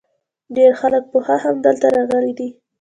[0.55, 2.49] ډیری خلک پخوا هم دلته راغلي دي